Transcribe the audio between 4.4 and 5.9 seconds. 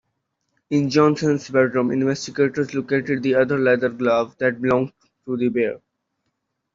belonged to the pair.